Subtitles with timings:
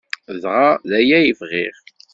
[0.41, 1.75] Dɣa d aya ay bɣiɣ.